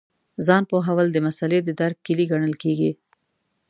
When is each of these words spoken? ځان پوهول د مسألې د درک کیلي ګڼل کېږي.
ځان 0.45 0.63
پوهول 0.69 1.07
د 1.11 1.17
مسألې 1.27 1.59
د 1.63 1.69
درک 1.79 1.97
کیلي 2.05 2.25
ګڼل 2.31 2.53
کېږي. 2.63 2.91